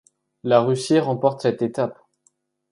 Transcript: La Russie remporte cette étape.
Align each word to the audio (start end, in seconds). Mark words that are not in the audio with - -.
La 0.41 0.61
Russie 0.61 0.97
remporte 0.97 1.43
cette 1.43 1.61
étape. 1.61 1.99